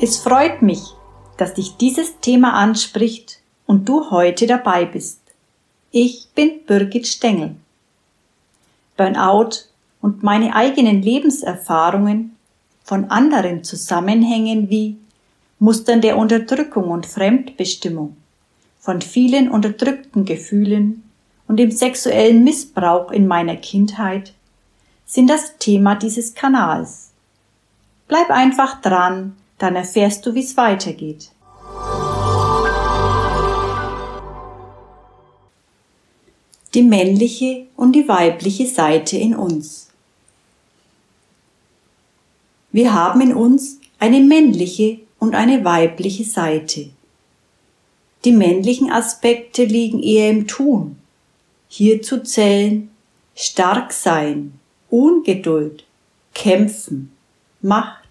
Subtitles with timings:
[0.00, 0.94] Es freut mich,
[1.38, 5.20] dass dich dieses Thema anspricht und du heute dabei bist.
[5.90, 7.56] Ich bin Birgit Stengel.
[8.96, 9.64] Burnout
[10.00, 12.36] und meine eigenen Lebenserfahrungen
[12.84, 14.98] von anderen Zusammenhängen wie
[15.58, 18.16] Mustern der Unterdrückung und Fremdbestimmung,
[18.78, 21.02] von vielen unterdrückten Gefühlen
[21.48, 24.32] und dem sexuellen Missbrauch in meiner Kindheit
[25.06, 27.10] sind das Thema dieses Kanals.
[28.06, 31.30] Bleib einfach dran, dann erfährst du, wie es weitergeht.
[36.74, 39.88] Die männliche und die weibliche Seite in uns.
[42.70, 46.90] Wir haben in uns eine männliche und eine weibliche Seite.
[48.24, 50.96] Die männlichen Aspekte liegen eher im Tun.
[51.68, 52.90] Hierzu zählen
[53.34, 54.58] stark sein,
[54.90, 55.84] Ungeduld,
[56.34, 57.12] kämpfen,
[57.60, 58.07] Macht,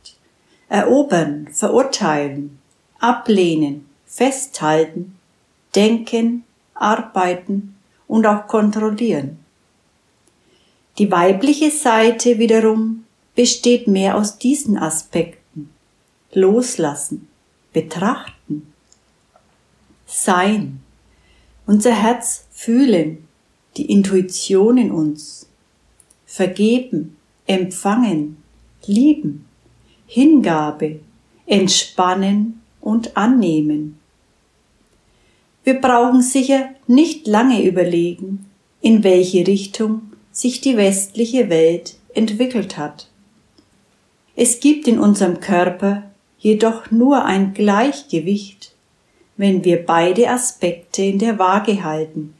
[0.69, 2.59] erobern, verurteilen,
[2.99, 5.17] ablehnen, festhalten,
[5.75, 7.75] denken, arbeiten
[8.07, 9.39] und auch kontrollieren.
[10.97, 15.69] Die weibliche Seite wiederum besteht mehr aus diesen Aspekten.
[16.33, 17.27] Loslassen,
[17.71, 18.73] betrachten,
[20.07, 20.81] sein,
[21.65, 23.27] unser Herz fühlen,
[23.75, 25.47] die Intuition in uns,
[26.25, 28.41] vergeben, empfangen,
[28.85, 29.46] lieben,
[30.07, 31.01] Hingabe,
[31.45, 33.99] entspannen und annehmen.
[35.65, 38.45] Wir brauchen sicher nicht lange überlegen,
[38.81, 43.09] in welche Richtung sich die westliche Welt entwickelt hat.
[44.37, 46.03] Es gibt in unserem Körper
[46.39, 48.73] jedoch nur ein Gleichgewicht,
[49.35, 52.33] wenn wir beide Aspekte in der Waage halten.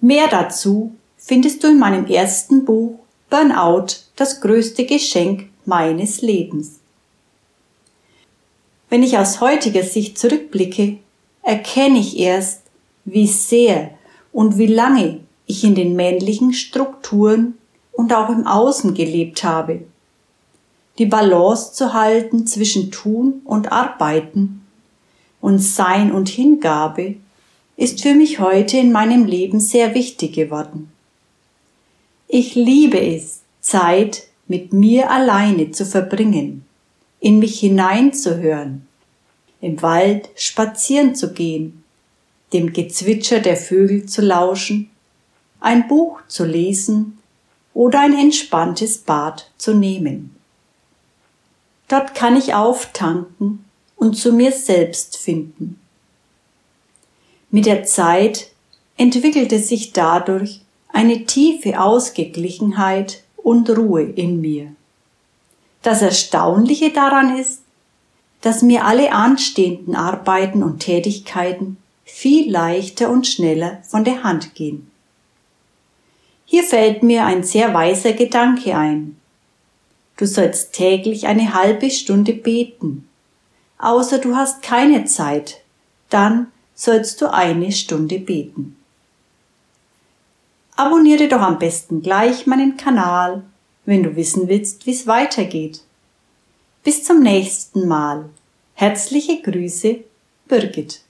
[0.00, 6.80] Mehr dazu findest du in meinem ersten Buch Burnout, das größte Geschenk meines Lebens.
[8.88, 10.98] Wenn ich aus heutiger Sicht zurückblicke,
[11.42, 12.62] erkenne ich erst,
[13.04, 13.90] wie sehr
[14.32, 17.54] und wie lange ich in den männlichen Strukturen
[17.92, 19.82] und auch im Außen gelebt habe.
[20.98, 24.66] Die Balance zu halten zwischen Tun und Arbeiten
[25.40, 27.16] und Sein und Hingabe
[27.76, 30.92] ist für mich heute in meinem Leben sehr wichtig geworden.
[32.28, 36.64] Ich liebe es, Zeit mit mir alleine zu verbringen,
[37.20, 38.86] in mich hineinzuhören,
[39.60, 41.84] im Wald spazieren zu gehen,
[42.52, 44.90] dem Gezwitscher der Vögel zu lauschen,
[45.60, 47.18] ein Buch zu lesen
[47.72, 50.36] oder ein entspanntes Bad zu nehmen.
[51.88, 53.64] Dort kann ich auftanken
[53.96, 55.78] und zu mir selbst finden.
[57.50, 58.50] Mit der Zeit
[58.96, 64.72] entwickelte sich dadurch eine tiefe Ausgeglichenheit und Ruhe in mir.
[65.82, 67.62] Das Erstaunliche daran ist,
[68.40, 74.90] dass mir alle anstehenden Arbeiten und Tätigkeiten viel leichter und schneller von der Hand gehen.
[76.44, 79.16] Hier fällt mir ein sehr weiser Gedanke ein.
[80.16, 83.08] Du sollst täglich eine halbe Stunde beten.
[83.78, 85.62] Außer du hast keine Zeit,
[86.10, 88.76] dann sollst du eine Stunde beten.
[90.76, 93.42] Abonniere doch am besten gleich meinen Kanal,
[93.84, 95.82] wenn du wissen willst, wie es weitergeht.
[96.82, 98.30] Bis zum nächsten Mal.
[98.74, 99.98] Herzliche Grüße,
[100.46, 101.02] Birgit.